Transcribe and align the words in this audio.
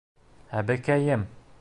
Әбекәйем! 0.61 1.31